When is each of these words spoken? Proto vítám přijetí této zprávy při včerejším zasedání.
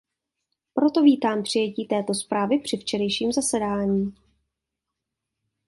Proto 0.73 1.01
vítám 1.01 1.43
přijetí 1.43 1.87
této 1.87 2.13
zprávy 2.13 2.59
při 2.59 2.77
včerejším 2.77 3.31
zasedání. 3.31 4.13